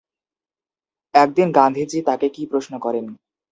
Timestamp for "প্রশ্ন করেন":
2.51-3.05